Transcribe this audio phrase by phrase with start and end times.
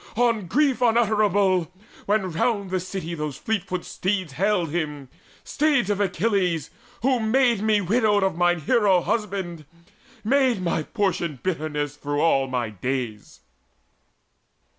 [0.17, 1.71] on grief unutterable,
[2.07, 5.09] When round the city those fleet footed steeds Haled him,
[5.43, 6.71] steeds of Achilles,
[7.03, 9.63] who had made Me widowed of mine hero husband,
[10.23, 13.41] made My portion bitterness through all my days."